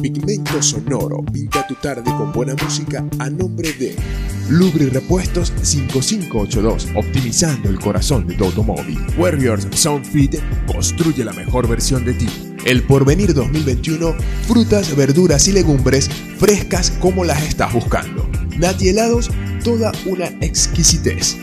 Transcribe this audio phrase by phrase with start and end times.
[0.00, 3.96] Pigmento Sonoro pinta tu tarde con buena música a nombre de
[4.48, 8.98] Lubri Repuestos 5582, optimizando el corazón de tu automóvil.
[9.16, 10.36] Warriors Soundfit
[10.66, 12.28] construye la mejor versión de ti.
[12.64, 14.14] El Porvenir 2021,
[14.46, 18.28] frutas, verduras y legumbres frescas como las estás buscando.
[18.58, 19.30] Nati helados,
[19.62, 21.36] toda una exquisitez.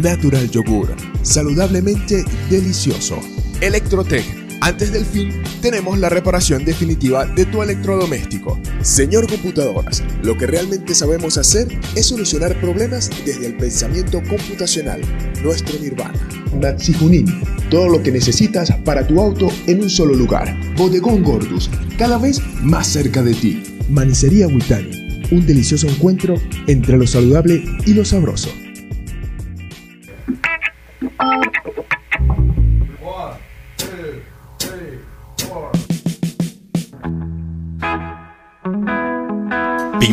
[0.00, 3.18] Natural Yogur, saludablemente delicioso.
[3.60, 8.58] Electrotech antes del fin, tenemos la reparación definitiva de tu electrodoméstico.
[8.82, 15.00] Señor Computadoras, lo que realmente sabemos hacer es solucionar problemas desde el pensamiento computacional,
[15.42, 16.18] nuestro nirvana.
[16.54, 17.26] Natsi Junin,
[17.70, 20.54] todo lo que necesitas para tu auto en un solo lugar.
[20.76, 23.62] Bodegón Gordus, cada vez más cerca de ti.
[23.88, 26.34] Manicería Witani, un delicioso encuentro
[26.66, 28.50] entre lo saludable y lo sabroso.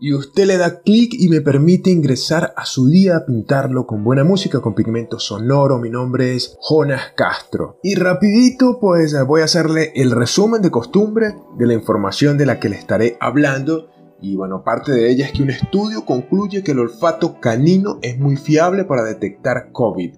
[0.00, 4.02] Y usted le da clic y me permite ingresar a su día a pintarlo con
[4.02, 5.78] buena música, con pigmento sonoro.
[5.78, 7.78] Mi nombre es Jonas Castro.
[7.82, 12.58] Y rapidito pues voy a hacerle el resumen de costumbre de la información de la
[12.58, 13.90] que le estaré hablando.
[14.20, 18.18] Y bueno, parte de ella es que un estudio concluye que el olfato canino es
[18.18, 20.14] muy fiable para detectar COVID.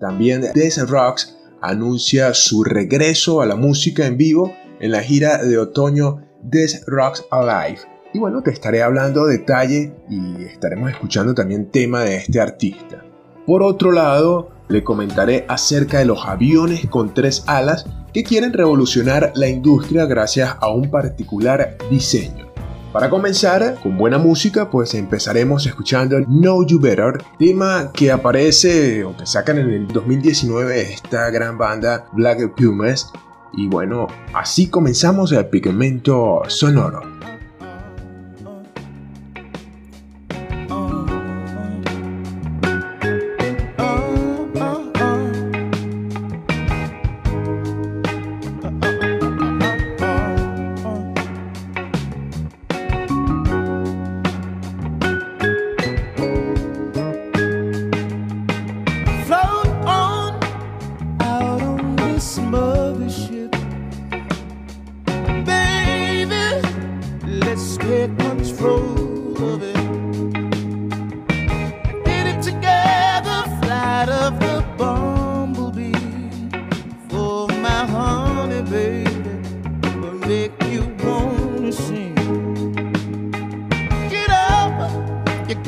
[0.00, 5.58] También Death Rocks anuncia su regreso a la música en vivo en la gira de
[5.58, 12.02] otoño Death Rocks Alive y bueno, te estaré hablando detalle y estaremos escuchando también tema
[12.02, 13.04] de este artista.
[13.46, 19.32] Por otro lado, le comentaré acerca de los aviones con tres alas que quieren revolucionar
[19.34, 22.50] la industria gracias a un particular diseño.
[22.92, 29.16] Para comenzar, con buena música, pues empezaremos escuchando Know You Better, tema que aparece o
[29.16, 33.12] que sacan en el 2019 esta gran banda Black Pumas.
[33.52, 37.02] Y bueno, así comenzamos el pigmento sonoro.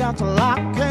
[0.03, 0.82] got to lock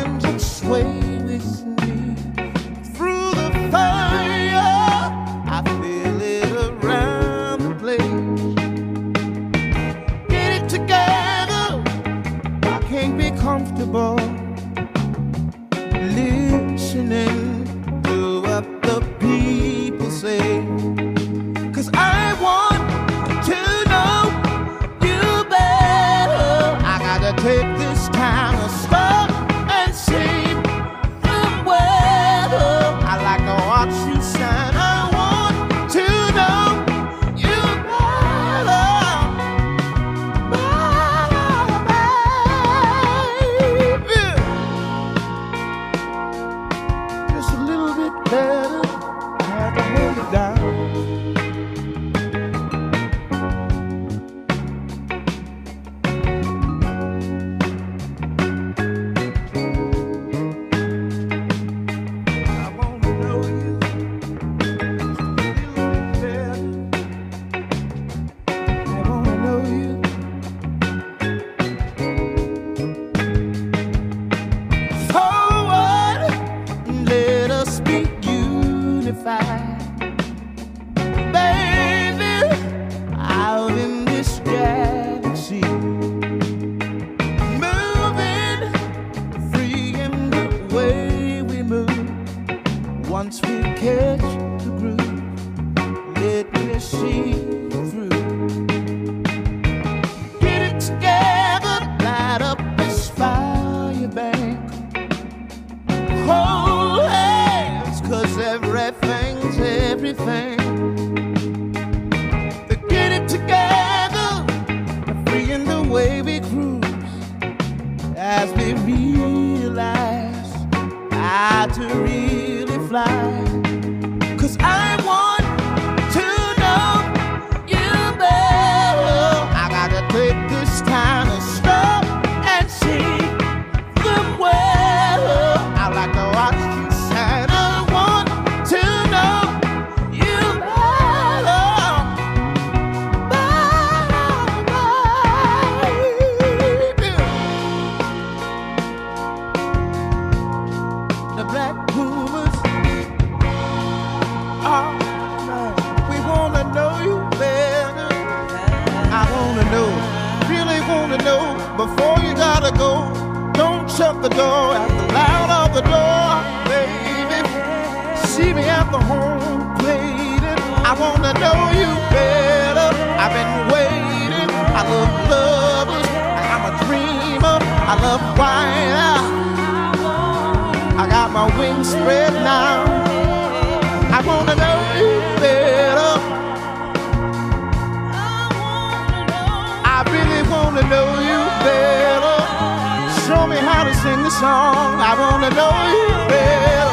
[193.32, 195.00] show me how to sing the song.
[195.00, 196.90] I wanna know you well.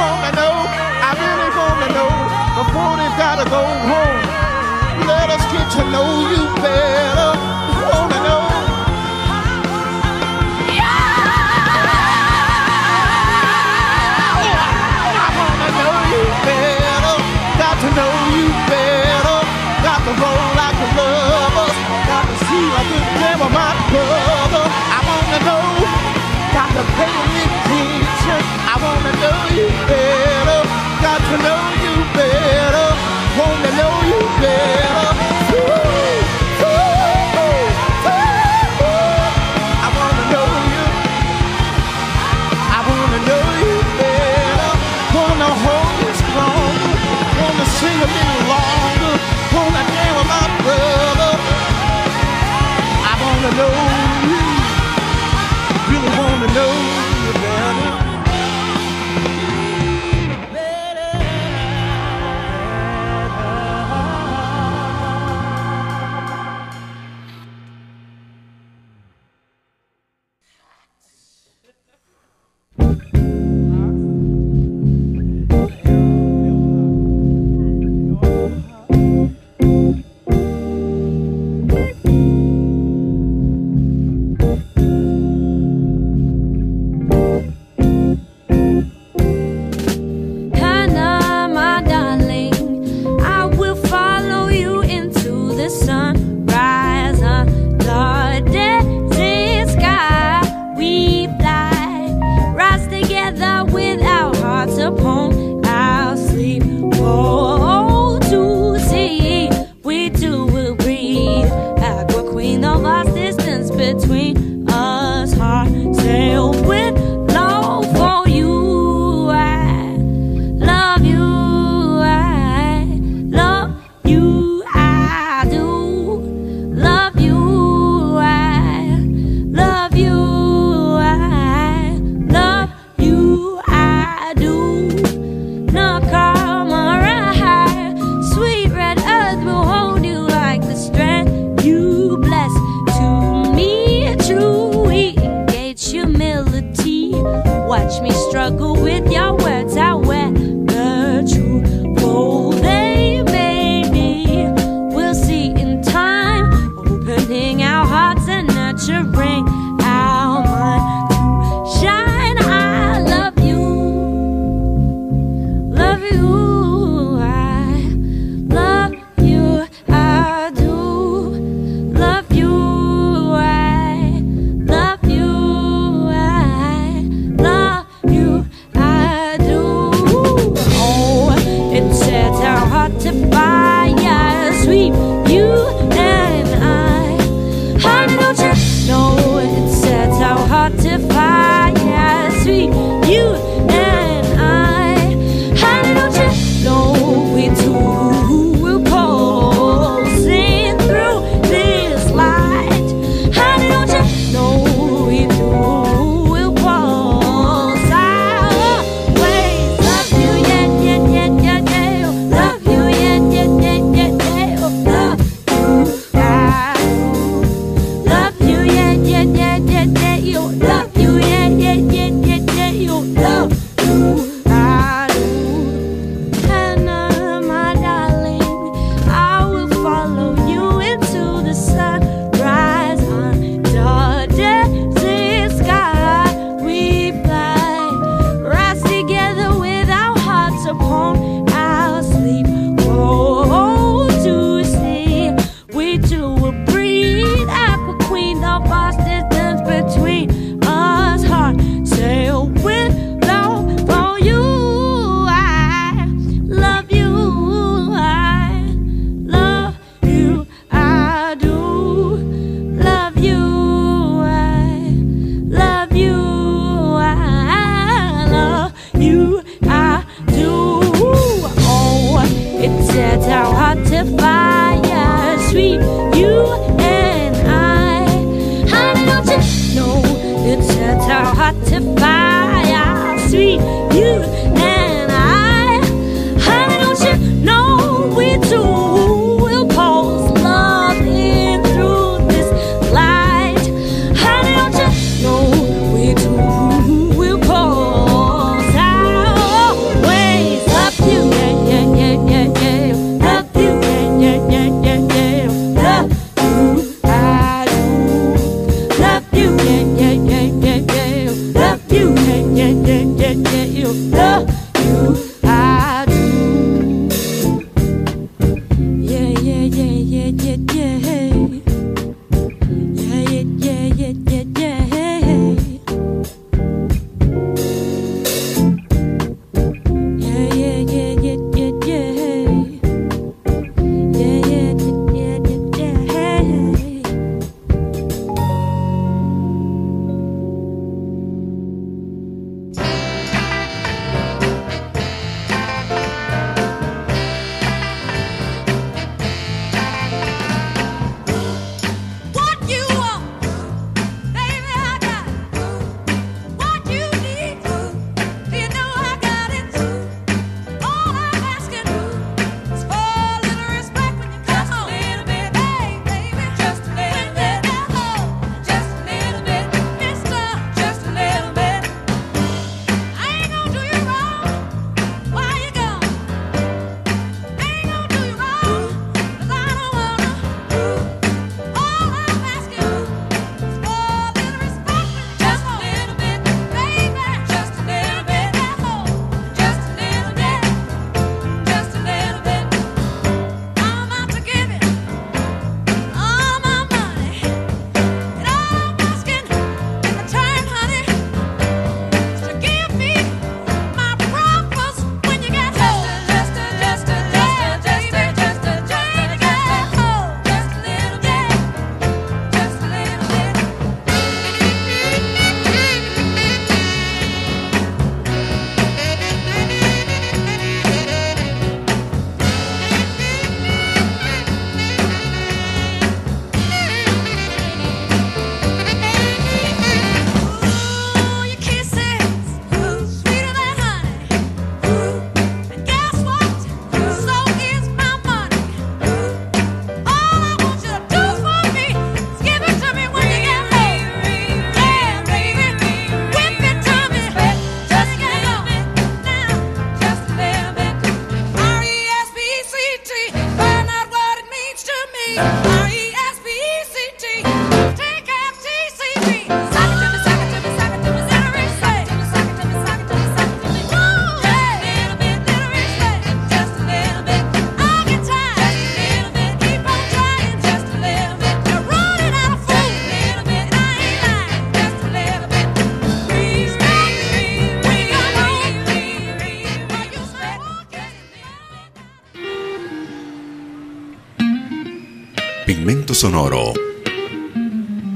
[0.00, 0.54] Wanna know,
[1.08, 2.12] I really wanna know
[2.60, 4.20] before they gotta go home.
[5.08, 7.30] Let us get to know you better.
[7.88, 8.42] Wanna know.
[15.24, 17.16] I wanna know you better.
[17.62, 19.38] Got to know you better.
[19.86, 21.68] Got to roll like a lover.
[22.10, 24.49] Got to see like a glimmer my love.
[26.82, 30.60] I wanna know you better.
[31.04, 32.88] Got to know you better.
[33.38, 34.99] Wanna know you better.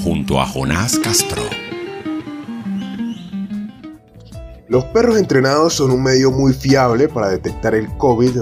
[0.02, 1.42] Junto a Jonás Castro.
[4.66, 8.38] Los perros entrenados son un medio muy fiable para detectar el COVID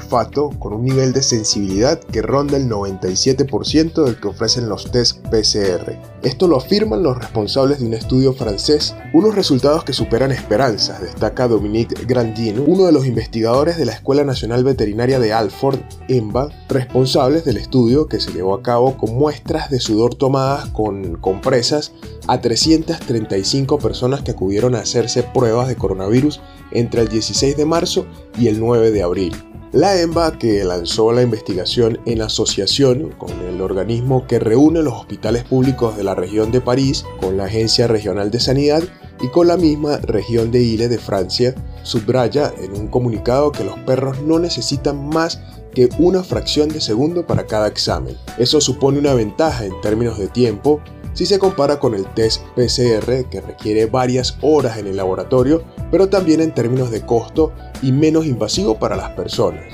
[0.00, 5.18] olfato con un nivel de sensibilidad que ronda el 97% del que ofrecen los test
[5.28, 5.98] PCR.
[6.22, 11.48] Esto lo afirman los responsables de un estudio francés, unos resultados que superan esperanzas, destaca
[11.48, 17.44] Dominique Grandin, uno de los investigadores de la Escuela Nacional Veterinaria de Alford, EMBA, responsables
[17.44, 21.92] del estudio que se llevó a cabo con muestras de sudor tomadas con compresas
[22.26, 26.40] a 335 personas que acudieron a hacerse pruebas de coronavirus
[26.72, 28.06] entre el 16 de marzo
[28.38, 29.49] y el 9 de abril.
[29.72, 35.44] La EMBA, que lanzó la investigación en asociación con el organismo que reúne los hospitales
[35.44, 38.82] públicos de la región de París, con la Agencia Regional de Sanidad
[39.20, 43.78] y con la misma región de Ile de Francia, subraya en un comunicado que los
[43.80, 45.40] perros no necesitan más
[45.72, 48.16] que una fracción de segundo para cada examen.
[48.38, 50.80] Eso supone una ventaja en términos de tiempo
[51.12, 56.08] si se compara con el test PCR que requiere varias horas en el laboratorio, pero
[56.08, 57.52] también en términos de costo
[57.82, 59.64] y menos invasivo para las personas.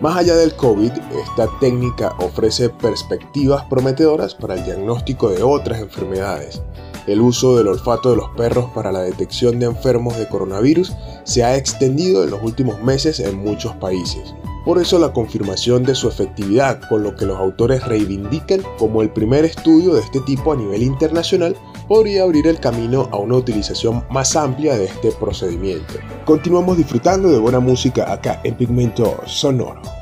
[0.00, 6.60] Más allá del COVID, esta técnica ofrece perspectivas prometedoras para el diagnóstico de otras enfermedades.
[7.06, 11.44] El uso del olfato de los perros para la detección de enfermos de coronavirus se
[11.44, 14.34] ha extendido en los últimos meses en muchos países.
[14.64, 19.10] Por eso la confirmación de su efectividad, con lo que los autores reivindican como el
[19.10, 21.56] primer estudio de este tipo a nivel internacional,
[21.88, 25.94] podría abrir el camino a una utilización más amplia de este procedimiento.
[26.24, 30.01] Continuamos disfrutando de buena música acá en Pigmento Sonoro.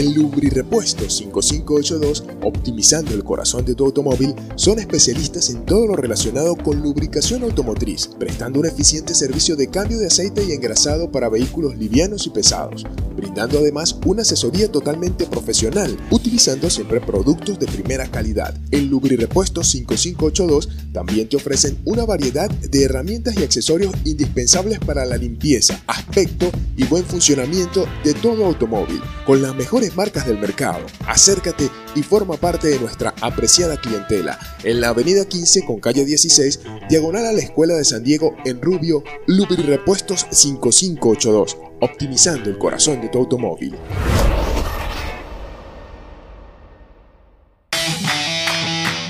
[0.00, 6.56] En Lubrirepuestos 5582, optimizando el corazón de tu automóvil, son especialistas en todo lo relacionado
[6.56, 11.76] con lubricación automotriz, prestando un eficiente servicio de cambio de aceite y engrasado para vehículos
[11.76, 18.54] livianos y pesados, brindando además una asesoría totalmente profesional, utilizando siempre productos de primera calidad.
[18.70, 25.16] En Lubrirepuestos 5582 también te ofrecen una variedad de herramientas y accesorios indispensables para la
[25.16, 30.86] limpieza, aspecto y buen funcionamiento de todo automóvil, con las mejores marcas del mercado.
[31.04, 36.60] Acércate y forma parte de nuestra apreciada clientela en la avenida 15 con calle 16,
[36.88, 43.08] diagonal a la Escuela de San Diego en Rubio, Lubrirepuestos 5582, optimizando el corazón de
[43.08, 43.76] tu automóvil.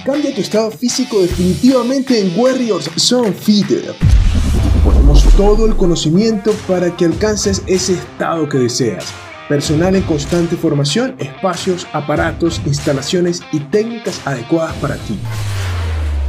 [0.05, 3.95] Cambia tu estado físico definitivamente en Warriors Zone Fitter.
[4.83, 9.05] Ponemos todo el conocimiento para que alcances ese estado que deseas.
[9.49, 15.19] Personal en constante formación, espacios, aparatos, instalaciones y técnicas adecuadas para ti.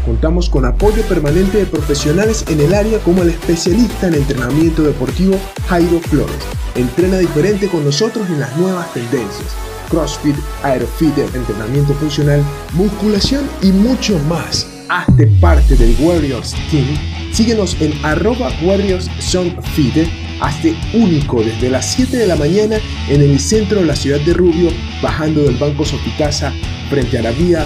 [0.06, 5.38] Contamos con apoyo permanente de profesionales en el área como el especialista en entrenamiento deportivo
[5.68, 6.38] Jairo Flores.
[6.76, 9.56] Entrena diferente con nosotros en las nuevas tendencias.
[9.90, 14.68] CrossFit, Aerofit, entrenamiento funcional, musculación y mucho más.
[14.90, 16.88] Hazte parte del Warriors Team.
[17.32, 19.08] Síguenos en arroba Warriors.
[20.42, 24.34] Hazte único desde las 7 de la mañana en el centro de la ciudad de
[24.34, 26.52] Rubio, bajando del Banco Sopicasa
[26.90, 27.66] frente a la vía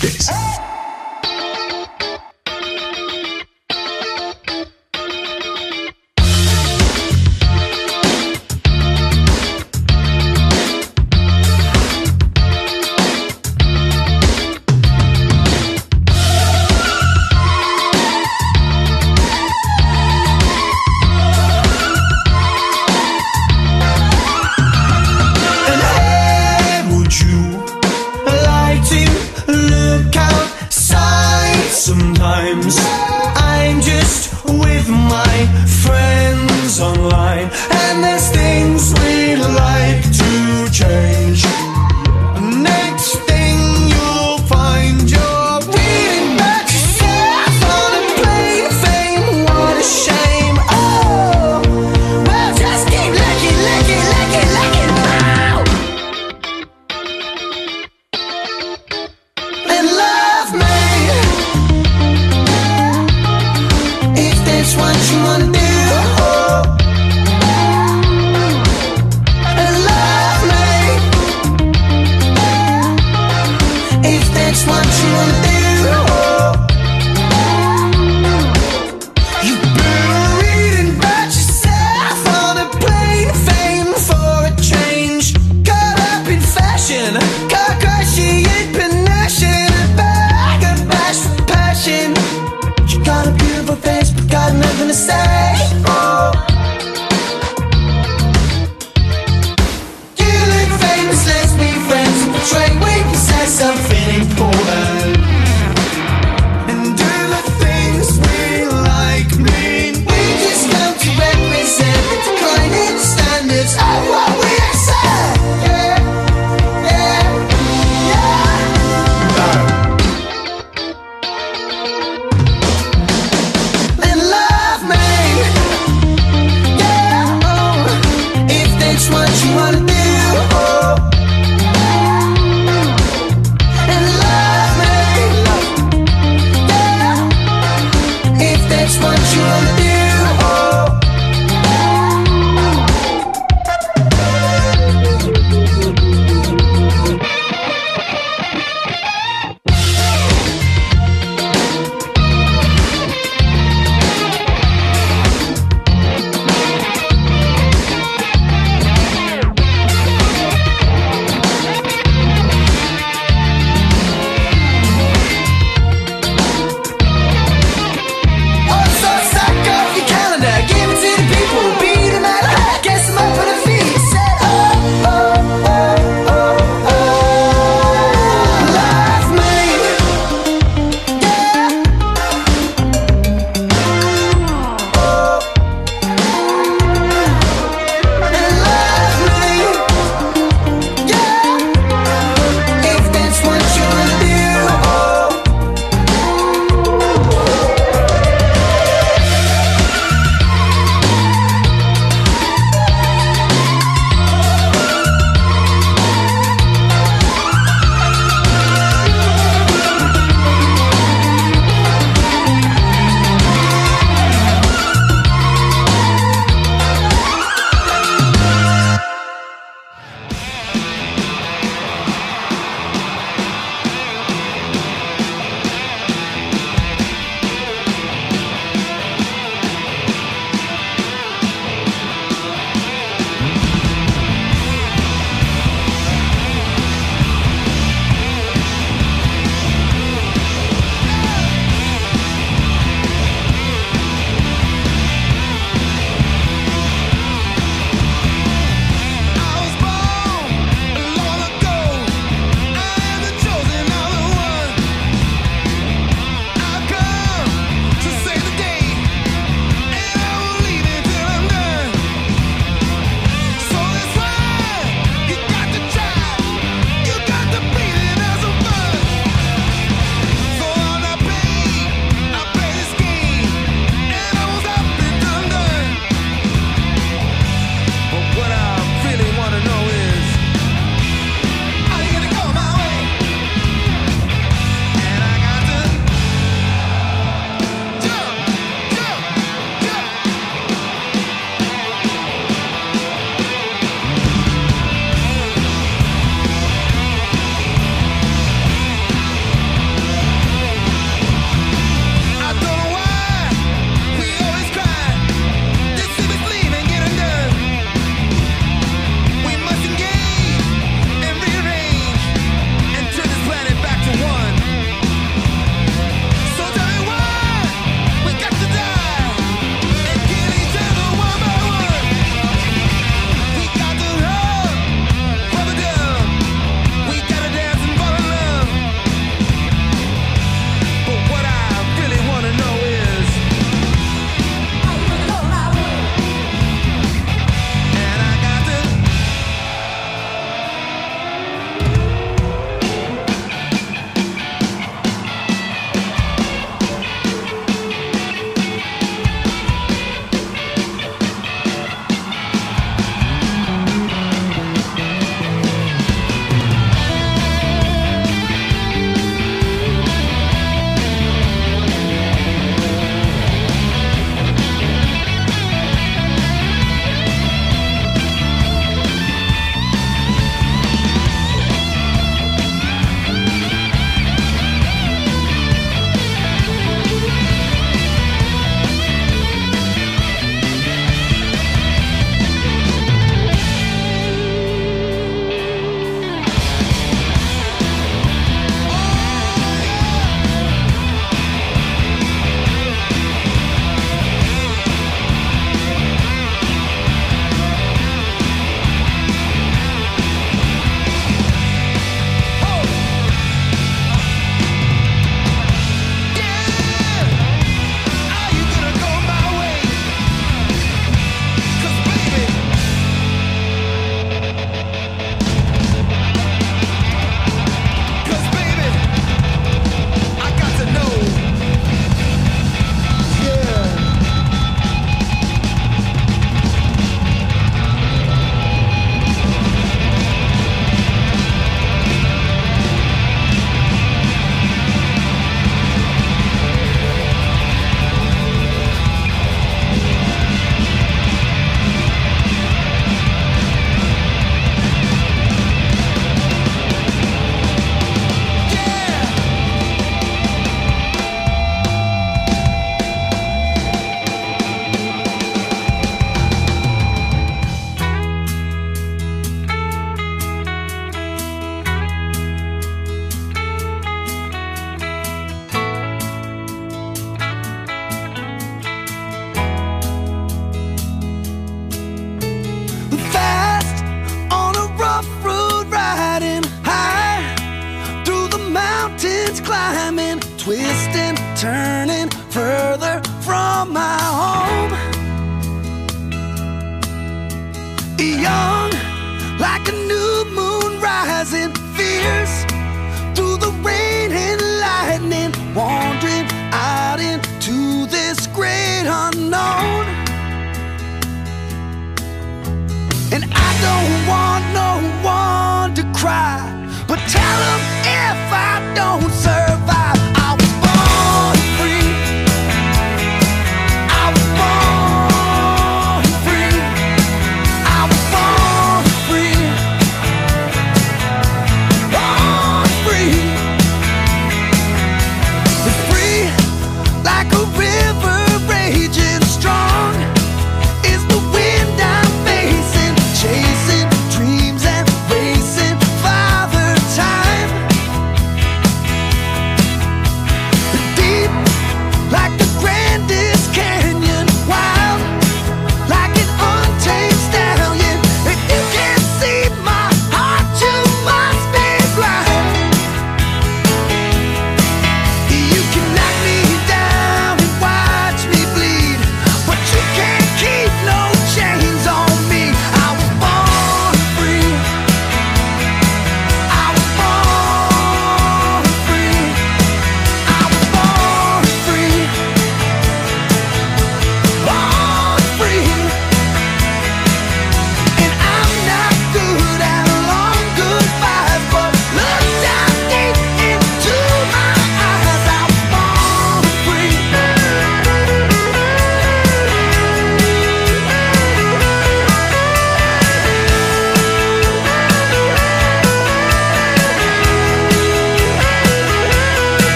[0.01, 0.60] Tuesdays.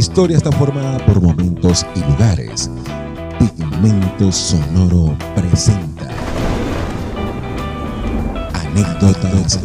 [0.00, 2.70] historia está formada por momentos y lugares.
[3.38, 6.08] Pigmento Sonoro presenta
[8.54, 9.60] anécdotas.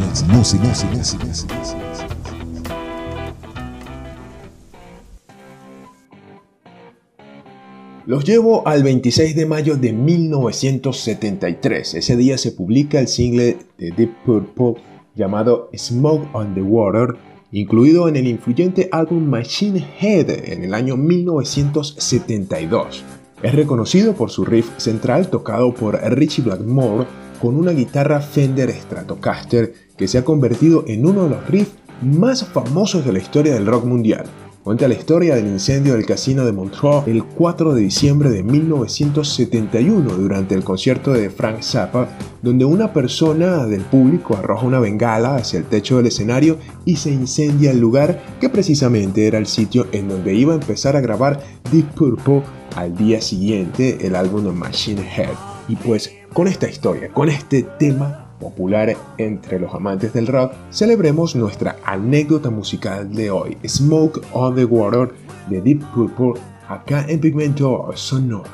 [8.04, 11.94] Los llevo al 26 de mayo de 1973.
[11.94, 14.74] Ese día se publica el single de Deep Purple
[15.14, 17.16] llamado Smoke on the Water
[17.56, 23.02] incluido en el influyente álbum Machine Head en el año 1972.
[23.42, 27.06] Es reconocido por su riff central tocado por Richie Blackmore
[27.40, 32.44] con una guitarra Fender Stratocaster que se ha convertido en uno de los riffs más
[32.44, 34.26] famosos de la historia del rock mundial.
[34.66, 40.12] Cuenta la historia del incendio del casino de Montreux el 4 de diciembre de 1971
[40.14, 42.08] durante el concierto de Frank Zappa,
[42.42, 47.12] donde una persona del público arroja una bengala hacia el techo del escenario y se
[47.12, 51.40] incendia el lugar que precisamente era el sitio en donde iba a empezar a grabar
[51.70, 52.42] Deep Purple
[52.74, 55.36] al día siguiente el álbum de Machine Head.
[55.68, 61.36] Y pues con esta historia, con este tema popular entre los amantes del rock, celebremos
[61.36, 65.14] nuestra anécdota musical de hoy, Smoke on the Water
[65.48, 68.50] de Deep Purple, acá en Pigmento Sonoro.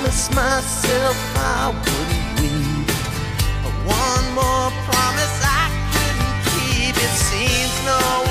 [0.00, 2.86] promised myself I wouldn't leave.
[3.62, 6.96] But one more promise I couldn't keep.
[6.96, 8.29] It seems no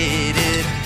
[0.00, 0.79] faded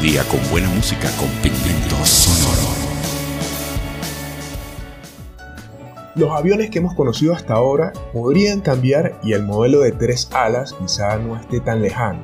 [0.00, 2.68] día con buena música con pigmento sonoro.
[6.14, 10.72] Los aviones que hemos conocido hasta ahora podrían cambiar y el modelo de tres alas
[10.72, 12.20] quizá no esté tan lejano.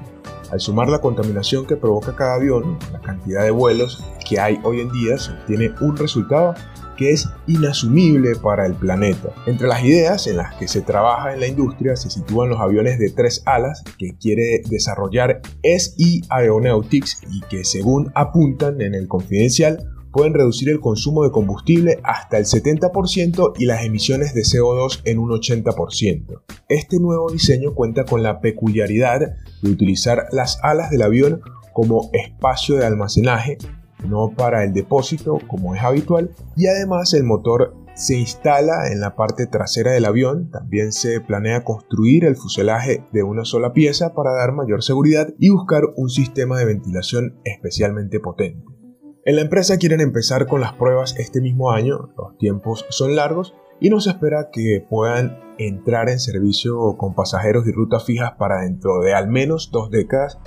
[0.51, 4.81] Al sumar la contaminación que provoca cada avión, la cantidad de vuelos que hay hoy
[4.81, 6.55] en día se obtiene un resultado
[6.97, 9.32] que es inasumible para el planeta.
[9.47, 12.99] Entre las ideas en las que se trabaja en la industria se sitúan los aviones
[12.99, 19.92] de tres alas que quiere desarrollar SE Aeronautics y que según apuntan en el confidencial
[20.16, 25.18] pueden reducir el consumo de combustible hasta el 70% y las emisiones de CO2 en
[25.18, 26.42] un 80%.
[26.70, 29.20] Este nuevo diseño cuenta con la peculiaridad
[29.61, 31.42] de utilizar las alas del avión
[31.74, 33.59] como espacio de almacenaje,
[34.05, 39.16] no para el depósito como es habitual, y además el motor se instala en la
[39.16, 44.32] parte trasera del avión, también se planea construir el fuselaje de una sola pieza para
[44.32, 48.66] dar mayor seguridad y buscar un sistema de ventilación especialmente potente.
[49.24, 53.55] En la empresa quieren empezar con las pruebas este mismo año, los tiempos son largos
[53.80, 58.61] y no se espera que puedan entrar en servicio con pasajeros y rutas fijas para
[58.61, 60.38] dentro de al menos dos décadas.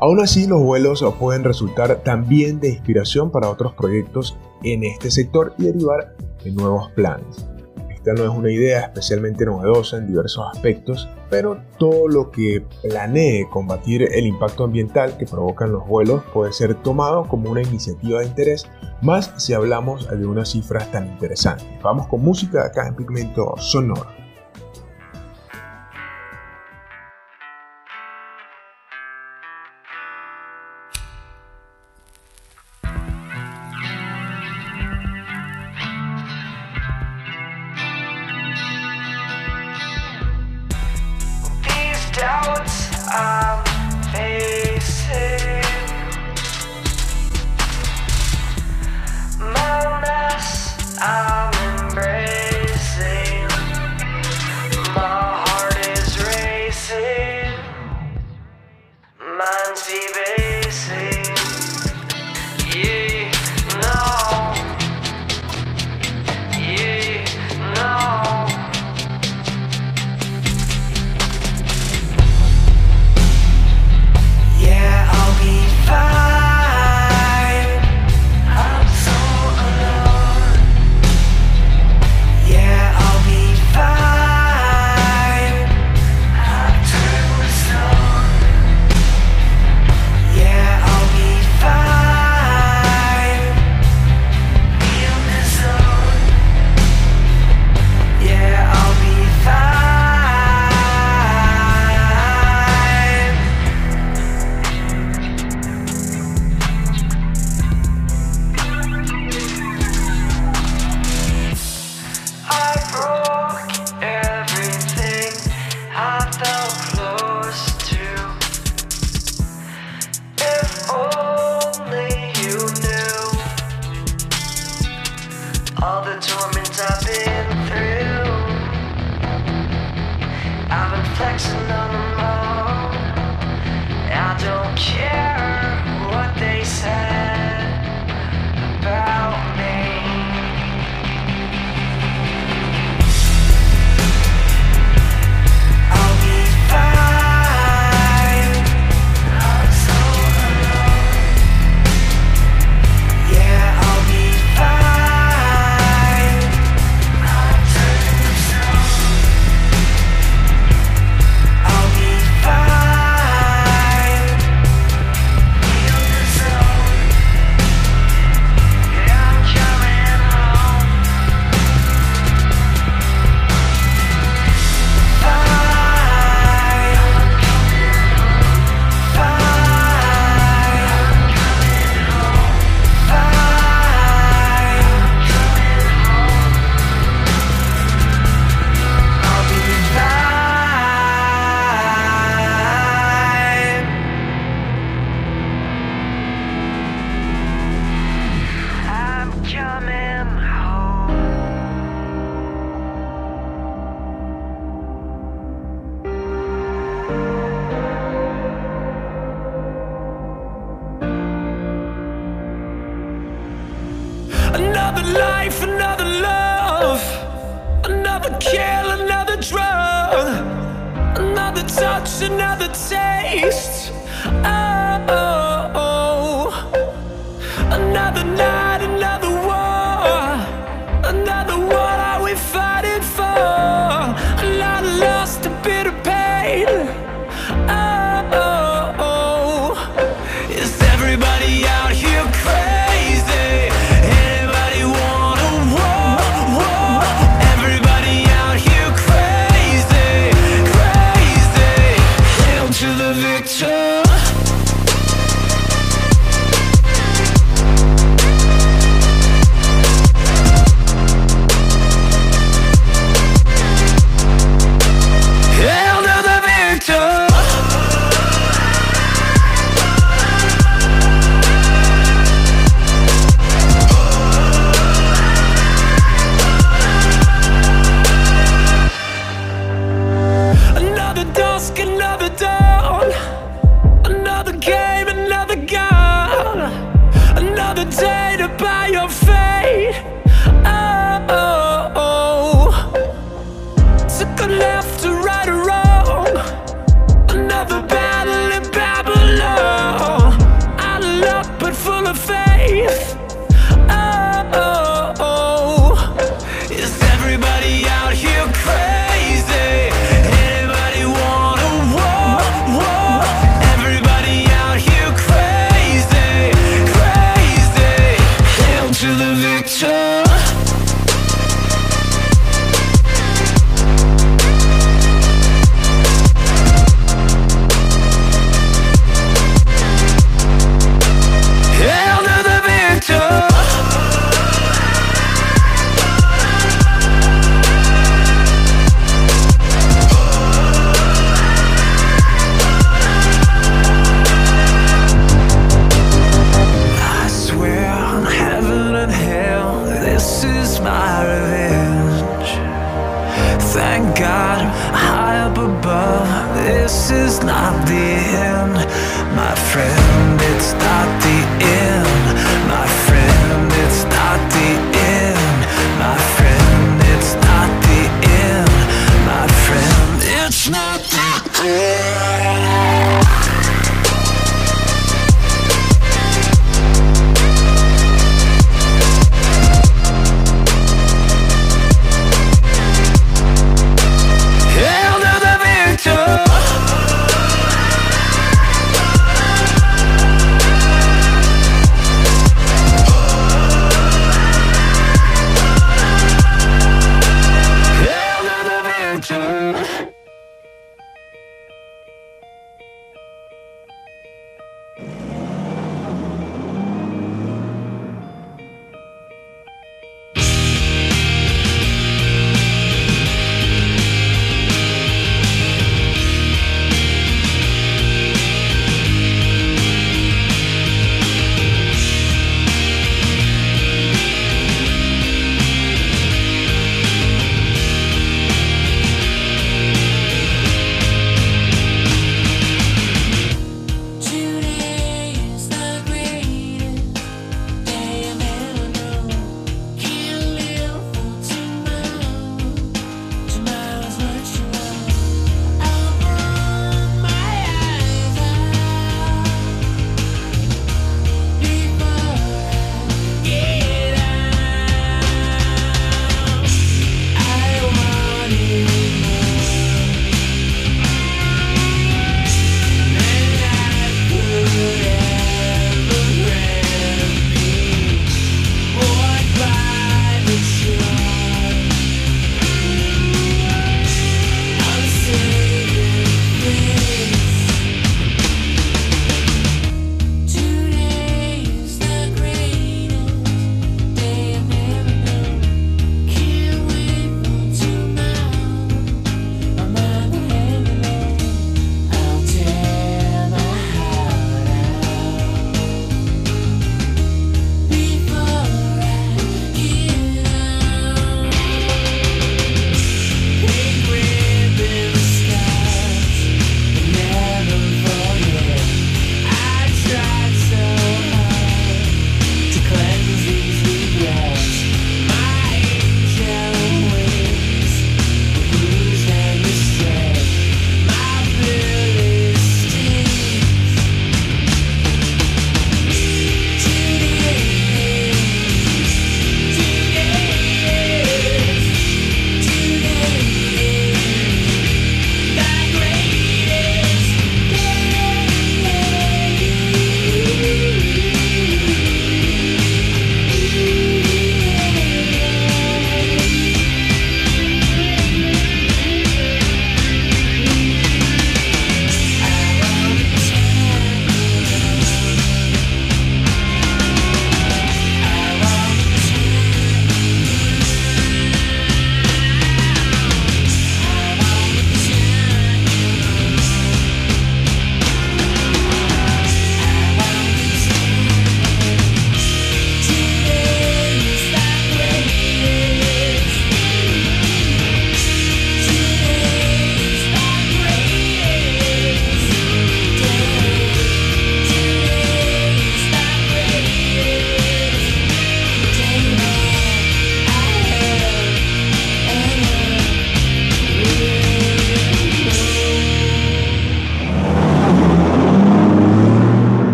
[0.00, 5.52] Aún así, los vuelos pueden resultar también de inspiración para otros proyectos en este sector
[5.58, 7.46] y derivar en nuevos planes.
[7.90, 13.46] Esta no es una idea especialmente novedosa en diversos aspectos, pero todo lo que planee
[13.50, 18.26] combatir el impacto ambiental que provocan los vuelos puede ser tomado como una iniciativa de
[18.26, 18.66] interés,
[19.02, 21.66] más si hablamos de unas cifras tan interesantes.
[21.82, 24.19] Vamos con música acá en Pigmento Sonoro.
[51.02, 51.39] Uh,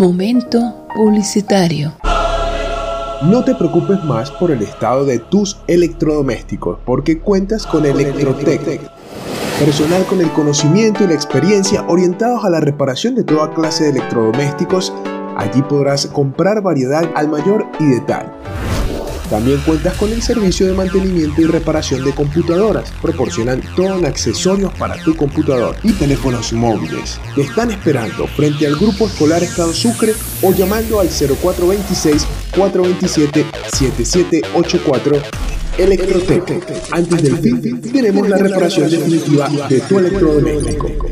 [0.00, 1.92] Momento publicitario.
[3.20, 8.80] No te preocupes más por el estado de tus electrodomésticos, porque cuentas con Electrotec.
[9.58, 13.90] Personal con el conocimiento y la experiencia orientados a la reparación de toda clase de
[13.90, 14.90] electrodomésticos.
[15.36, 18.39] Allí podrás comprar variedad al mayor y detalle.
[19.30, 22.90] También cuentas con el servicio de mantenimiento y reparación de computadoras.
[23.00, 27.20] Proporcionan todo accesorios para tu computador y teléfonos móviles.
[27.36, 32.26] Te están esperando frente al Grupo Escolar Estado Sucre o llamando al 0426
[32.56, 35.22] 427 7784
[35.78, 36.90] Electrotec.
[36.90, 41.09] Antes del fin, tenemos la reparación definitiva de tu electrodoméstico.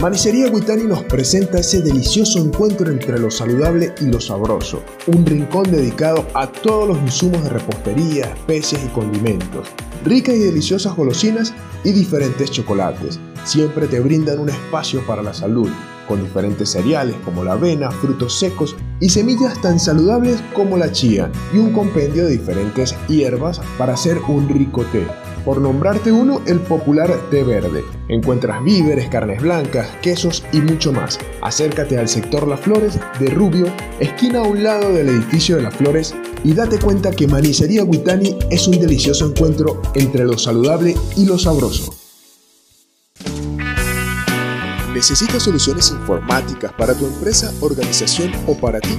[0.00, 5.70] Manicería Guitani nos presenta ese delicioso encuentro entre lo saludable y lo sabroso, un rincón
[5.70, 9.66] dedicado a todos los insumos de repostería, especias y condimentos,
[10.04, 13.18] ricas y deliciosas golosinas y diferentes chocolates.
[13.44, 15.70] Siempre te brindan un espacio para la salud,
[16.06, 21.32] con diferentes cereales como la avena, frutos secos y semillas tan saludables como la chía,
[21.54, 25.06] y un compendio de diferentes hierbas para hacer un rico té.
[25.46, 27.84] Por nombrarte uno, el popular té verde.
[28.08, 31.20] Encuentras víveres, carnes blancas, quesos y mucho más.
[31.40, 33.66] Acércate al sector Las Flores de Rubio,
[34.00, 38.36] esquina a un lado del edificio de Las Flores, y date cuenta que Manicería Guitani
[38.50, 41.94] es un delicioso encuentro entre lo saludable y lo sabroso.
[44.92, 48.98] ¿Necesitas soluciones informáticas para tu empresa, organización o para ti?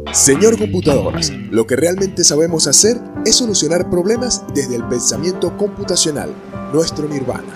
[0.13, 6.33] Señor Computadoras, lo que realmente sabemos hacer es solucionar problemas desde el pensamiento computacional,
[6.73, 7.53] nuestro nirvana.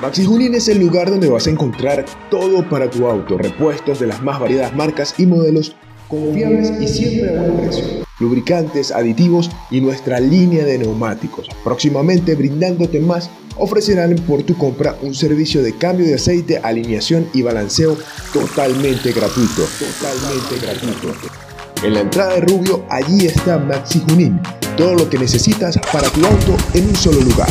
[0.00, 4.08] Maxi Junín es el lugar donde vas a encontrar todo para tu auto, repuestos de
[4.08, 5.76] las más variadas marcas y modelos
[6.12, 7.84] confiables y siempre a buen precio.
[8.20, 11.48] Lubricantes, aditivos y nuestra línea de neumáticos.
[11.64, 17.42] Próximamente brindándote más, ofrecerán por tu compra un servicio de cambio de aceite, alineación y
[17.42, 17.96] balanceo
[18.32, 19.62] totalmente gratuito.
[19.78, 21.14] Totalmente gratuito.
[21.82, 24.38] En la entrada de Rubio, allí está Maxi Junín.
[24.76, 27.50] Todo lo que necesitas para tu auto en un solo lugar.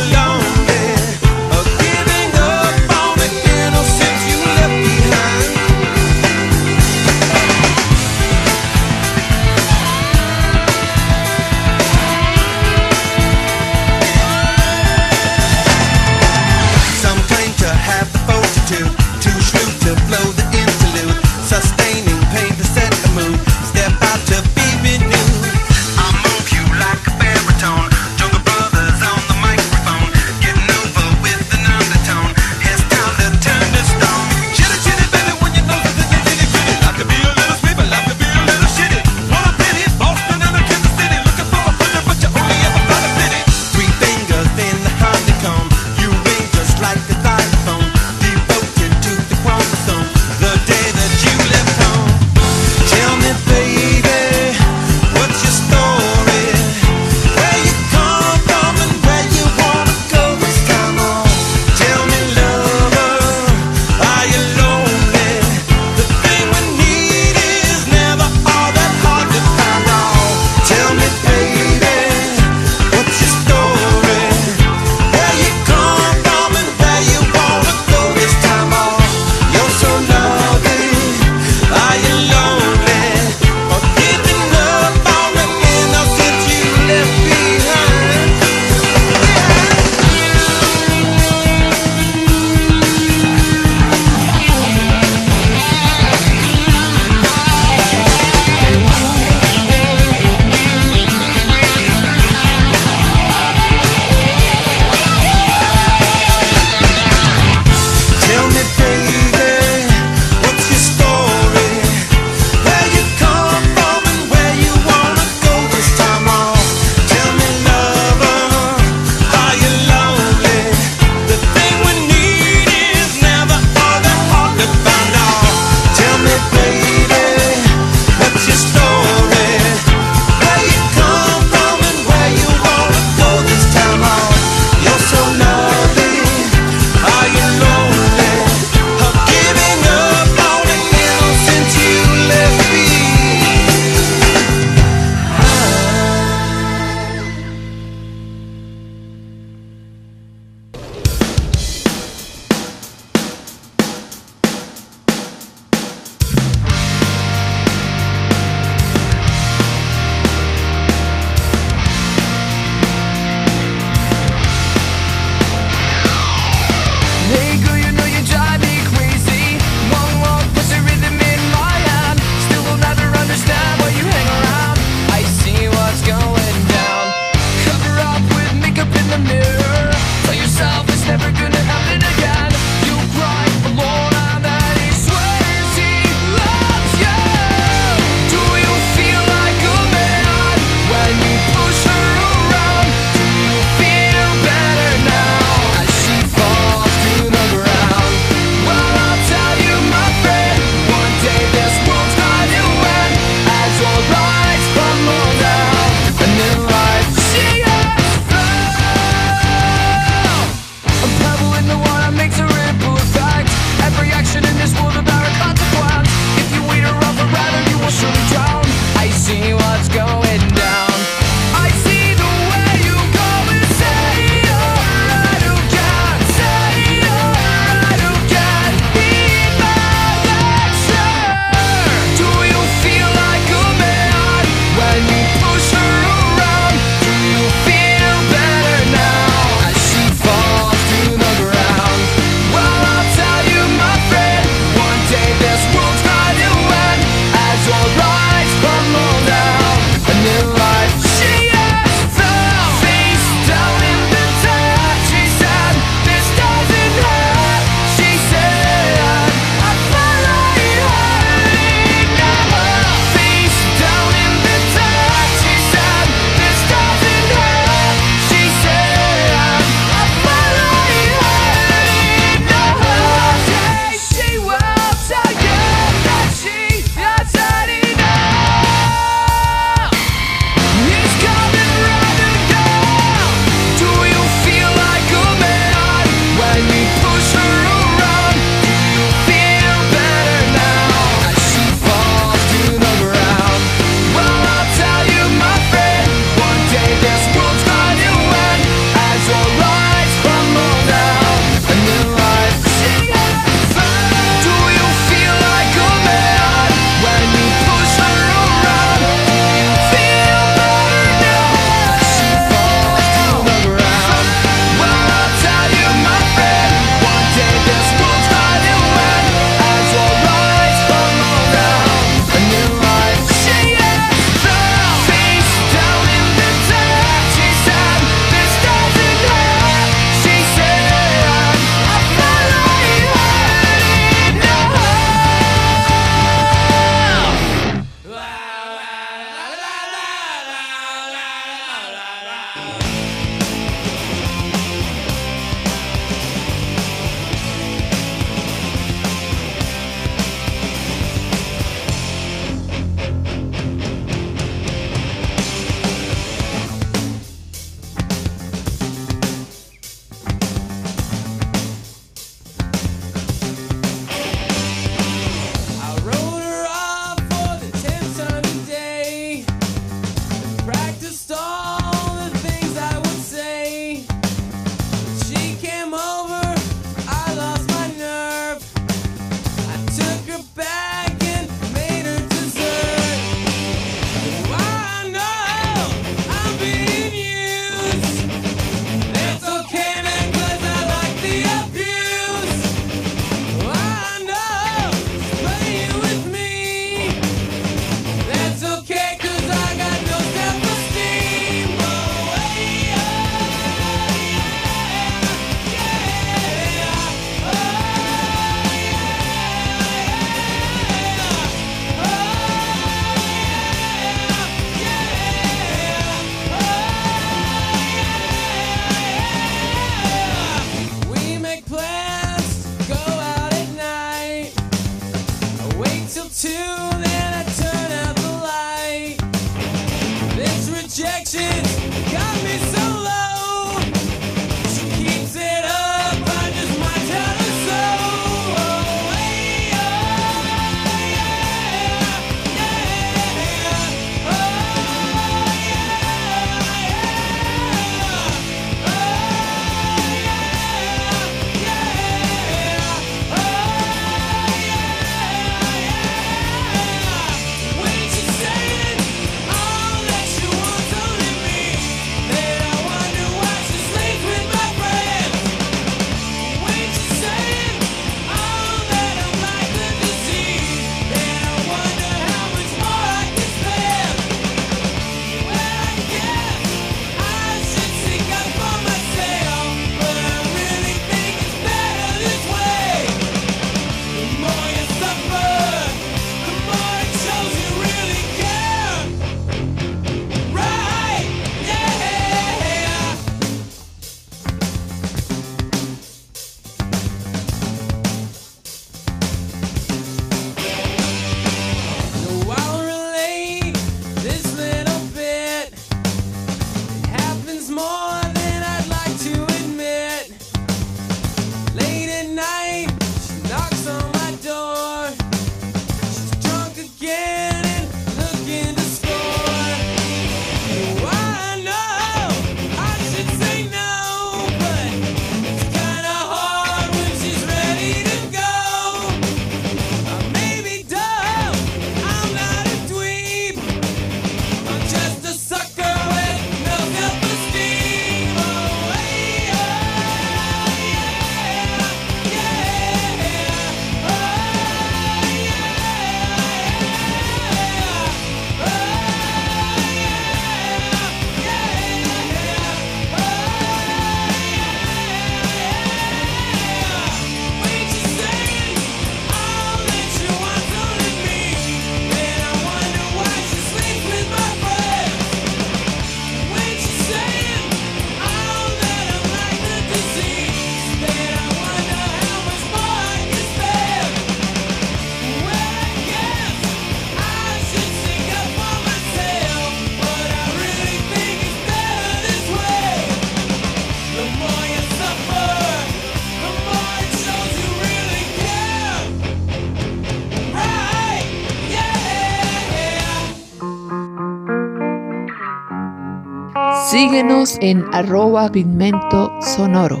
[597.60, 600.00] En arroba pigmento sonoro.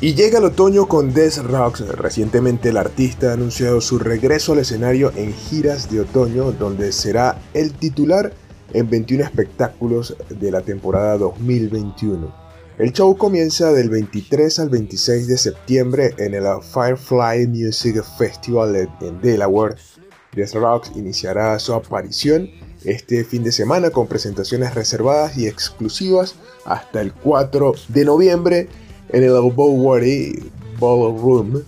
[0.00, 1.86] Y llega el otoño con Death Rocks.
[1.86, 7.42] Recientemente el artista ha anunciado su regreso al escenario en giras de otoño, donde será
[7.52, 8.32] el titular
[8.72, 12.34] en 21 espectáculos de la temporada 2021.
[12.78, 19.20] El show comienza del 23 al 26 de septiembre en el Firefly Music Festival en
[19.20, 19.76] Delaware.
[20.34, 22.48] Death Rocks iniciará su aparición
[22.84, 26.34] este fin de semana con presentaciones reservadas y exclusivas
[26.64, 28.68] hasta el 4 de noviembre
[29.10, 31.62] en el Bowery Ballroom,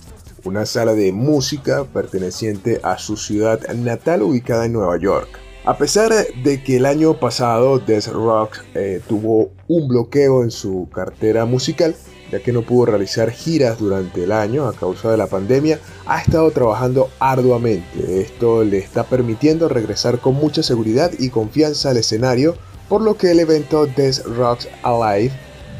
[0.44, 5.28] una sala de música perteneciente a su ciudad natal ubicada en Nueva York.
[5.64, 10.88] A pesar de que el año pasado Death Rock eh, tuvo un bloqueo en su
[10.92, 11.96] cartera musical,
[12.34, 16.20] ya que no pudo realizar giras durante el año a causa de la pandemia, ha
[16.20, 18.22] estado trabajando arduamente.
[18.22, 22.56] Esto le está permitiendo regresar con mucha seguridad y confianza al escenario,
[22.88, 25.32] por lo que el evento Death Rocks Alive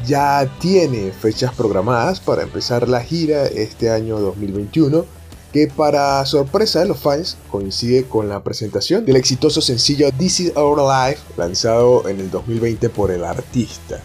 [0.07, 5.03] ya tiene fechas programadas para empezar la gira este año 2021
[5.51, 10.55] que para sorpresa de los fans coincide con la presentación del exitoso sencillo This Is
[10.55, 14.01] Our Life lanzado en el 2020 por el artista.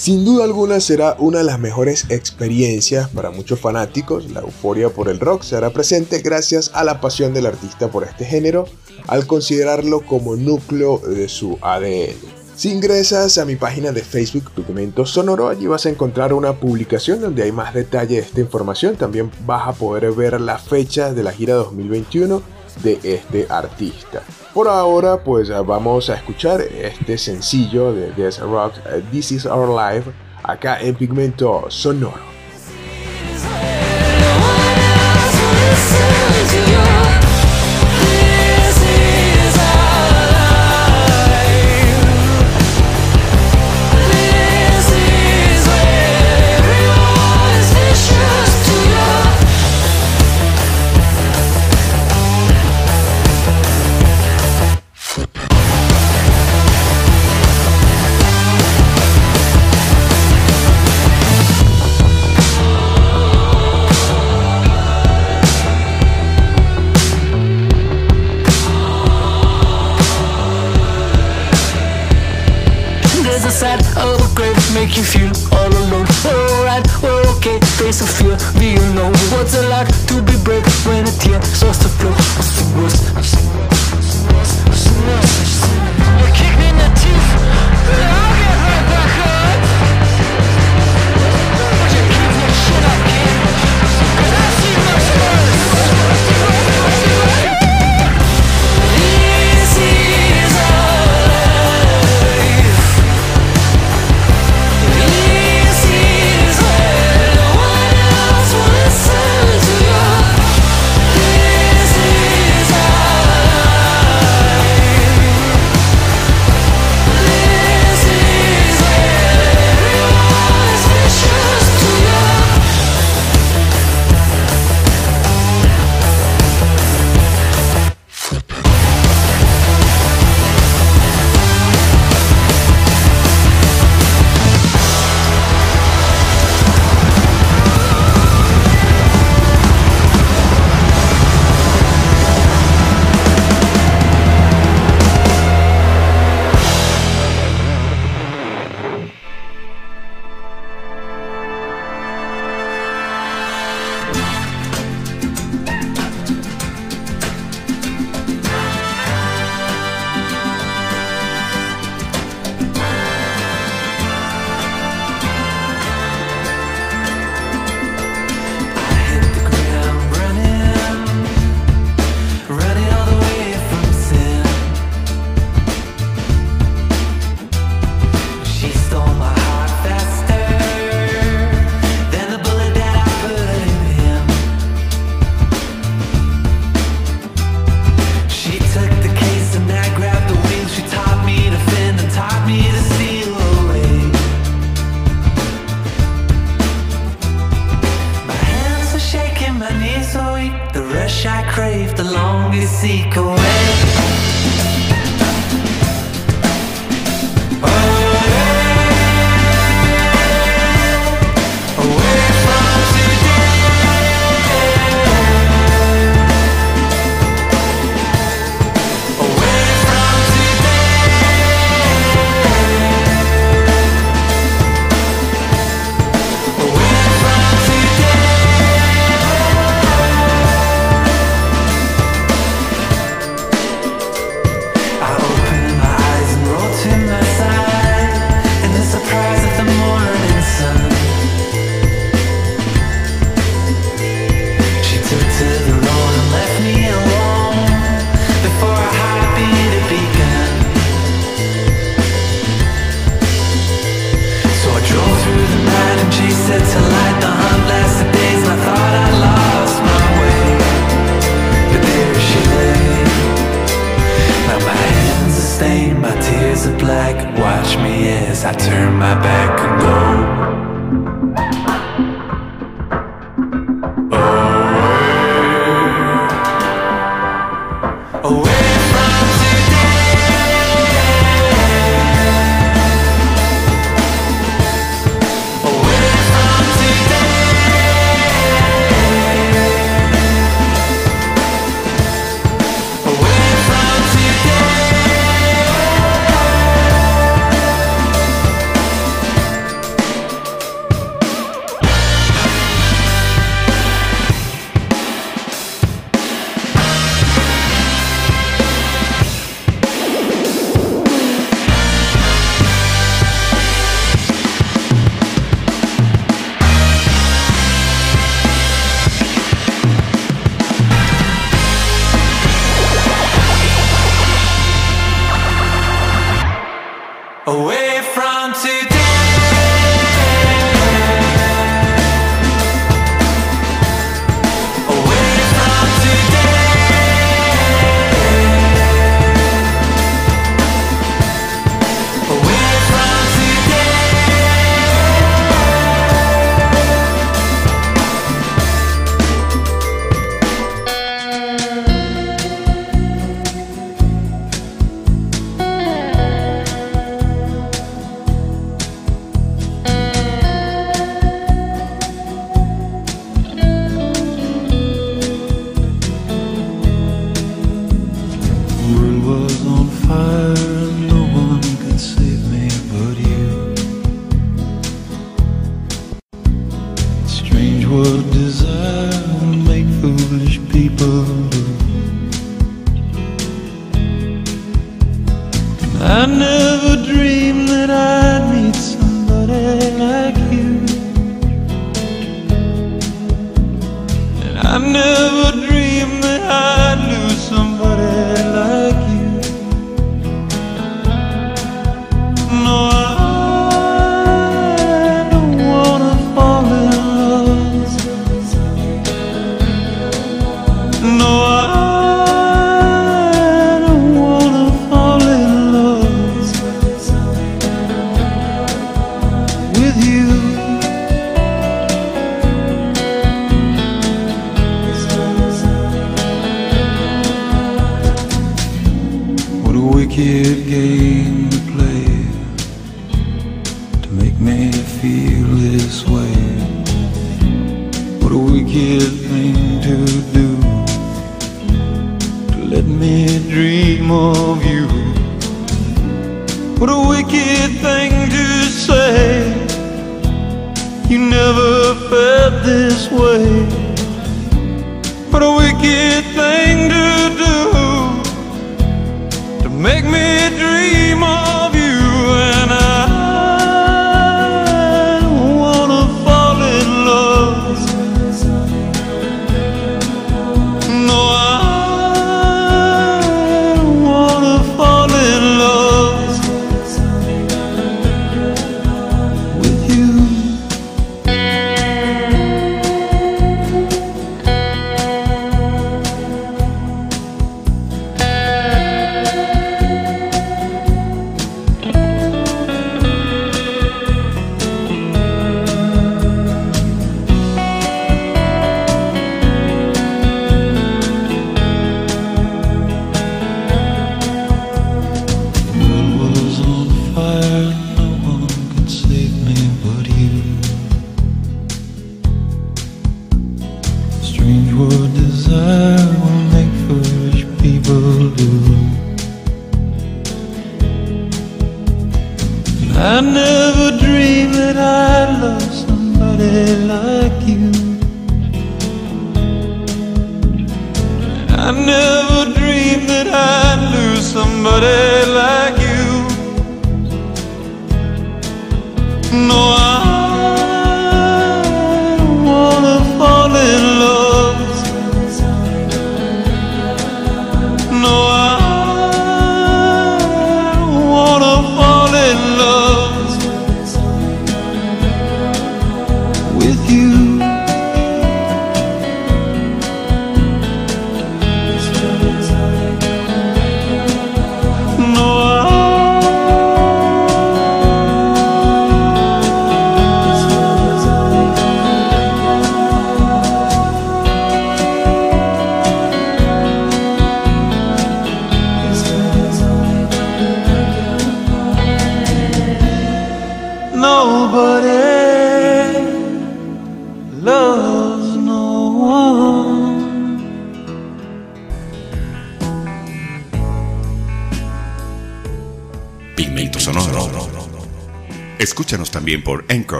[0.00, 5.10] Sin duda alguna será una de las mejores experiencias para muchos fanáticos, la euforia por
[5.10, 8.64] el rock se hará presente gracias a la pasión del artista por este género
[9.08, 12.16] al considerarlo como núcleo de su ADN.
[12.56, 17.20] Si ingresas a mi página de Facebook Pigmento Sonoro, allí vas a encontrar una publicación
[17.20, 18.96] donde hay más detalle de esta información.
[18.96, 22.40] También vas a poder ver la fecha de la gira 2021
[22.82, 24.22] de este artista.
[24.54, 29.68] Por ahora, pues vamos a escuchar este sencillo de Death Rock, eh, This Is Our
[29.68, 30.10] Life,
[30.42, 32.39] acá en Pigmento Sonoro.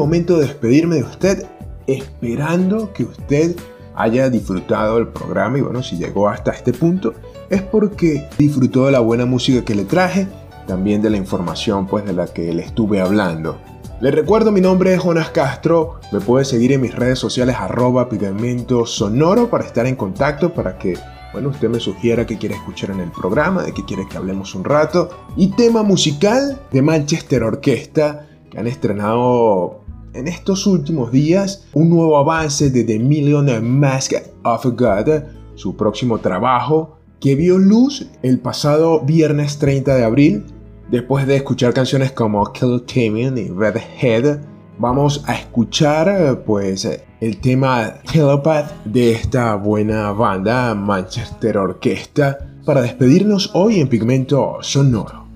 [0.00, 1.46] Momento de despedirme de usted,
[1.86, 3.56] esperando que usted
[3.94, 7.14] haya disfrutado del programa y bueno, si llegó hasta este punto
[7.50, 10.26] es porque disfrutó de la buena música que le traje,
[10.66, 13.58] también de la información pues de la que le estuve hablando.
[14.00, 18.08] Les recuerdo mi nombre es Jonas Castro, me puede seguir en mis redes sociales arroba
[18.08, 20.96] pigmento sonoro para estar en contacto para que
[21.32, 24.54] bueno, usted me sugiera qué quiere escuchar en el programa, de qué quiere que hablemos
[24.56, 25.10] un rato.
[25.36, 29.79] Y tema musical de Manchester Orquesta, que han estrenado
[30.14, 34.12] en estos últimos días un nuevo avance de The Million Mask
[34.42, 35.24] of God,
[35.54, 40.44] su próximo trabajo, que vio luz el pasado viernes 30 de abril.
[40.90, 44.40] Después de escuchar canciones como Kill Taming y Redhead,
[44.78, 46.88] vamos a escuchar pues
[47.20, 55.26] el tema Telepath de esta buena banda Manchester Orquesta para despedirnos hoy en Pigmento Sonoro.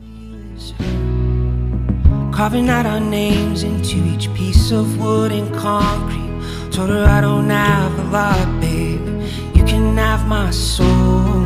[2.34, 6.72] Carving out our names into each piece of wood and concrete.
[6.72, 9.06] Told her I don't have a lot, babe.
[9.54, 11.44] You can have my soul.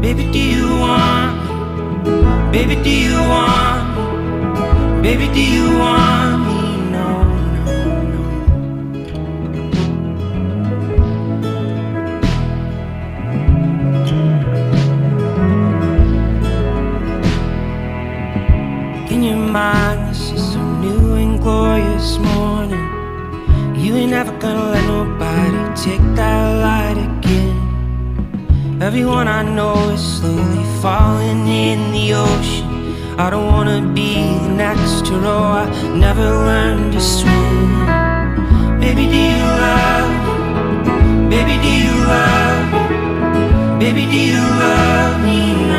[0.00, 2.50] Baby, do you want?
[2.50, 5.02] Baby, do you want?
[5.02, 6.39] Baby, do you want?
[22.00, 23.76] Glorious morning.
[23.76, 28.80] You ain't never gonna let nobody take that light again.
[28.82, 32.94] Everyone I know is slowly falling in the ocean.
[33.18, 35.42] I don't wanna be the next to row.
[35.62, 37.86] I never learned to swim.
[38.80, 41.28] Baby, do you love me?
[41.28, 42.82] Baby, do you love me?
[43.78, 45.69] Baby, do you love me?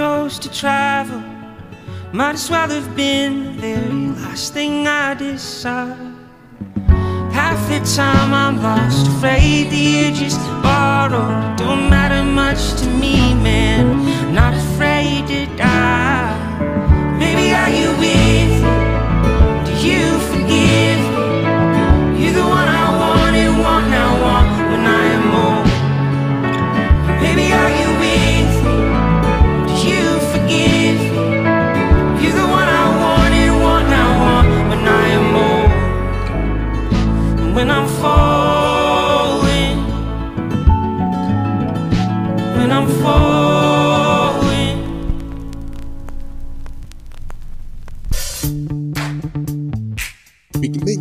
[0.00, 1.22] Chose to travel.
[2.10, 5.94] Might as well have been the very last thing I decide.
[7.38, 11.58] Half the time I'm lost, afraid that you just borrowed.
[11.58, 13.84] Don't matter much to me, man.
[14.34, 16.32] Not afraid to die.
[17.18, 18.79] Baby, are you with me?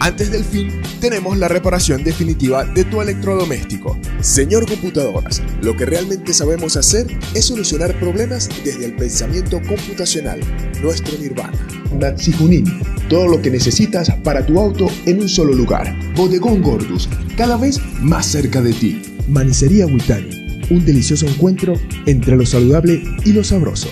[0.00, 3.98] antes del fin, tenemos la reparación definitiva de tu electrodoméstico.
[4.20, 10.40] Señor Computadoras, lo que realmente sabemos hacer es solucionar problemas desde el pensamiento computacional,
[10.82, 11.58] nuestro nirvana.
[11.98, 12.64] Natsi Junin,
[13.08, 15.96] todo lo que necesitas para tu auto en un solo lugar.
[16.14, 19.02] Bodegón Gordus, cada vez más cerca de ti.
[19.28, 21.74] Manicería Witani, un delicioso encuentro
[22.06, 23.88] entre lo saludable y lo sabroso.